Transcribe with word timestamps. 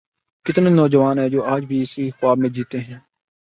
کتنے 0.45 0.69
نوجوان 0.69 1.19
ہیں 1.19 1.29
جو 1.29 1.43
آج 1.43 1.65
بھی 1.65 1.81
اسی 1.81 2.09
خواب 2.11 2.37
میں 2.37 2.49
جیتے 2.49 2.79
ہیں۔ 2.79 2.99